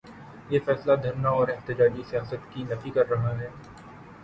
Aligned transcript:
یہ 0.49 0.59
فیصلہ 0.65 0.95
دھرنا 0.95 1.29
اور 1.29 1.47
احتجاجی 1.47 2.03
سیاست 2.09 2.51
کی 2.53 2.63
نفی 2.63 2.89
کر 2.89 3.09
رہا 3.09 3.37
ہے۔ 3.39 3.49